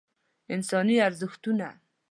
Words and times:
انساني 0.55 0.95
ارزښتونه 1.07 1.67